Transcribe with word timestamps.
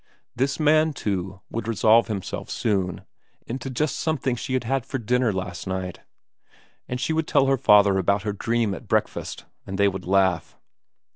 This 0.35 0.59
man, 0.59 0.93
too, 0.93 1.41
would 1.51 1.67
resolve 1.67 2.07
himself 2.07 2.49
soon 2.49 3.05
into 3.45 3.69
just 3.69 3.99
something 3.99 4.35
she 4.35 4.55
had 4.55 4.63
had 4.63 4.83
for 4.83 4.97
dinner 4.97 5.31
last 5.31 5.67
night, 5.67 5.99
and 6.89 6.99
she 6.99 7.13
would 7.13 7.27
tell 7.27 7.45
her 7.45 7.55
father 7.55 7.99
about 7.99 8.23
her 8.23 8.33
dream 8.33 8.73
at 8.73 8.87
breakfast, 8.87 9.45
and 9.67 9.77
they 9.77 9.87
would 9.87 10.05
laugh. 10.07 10.57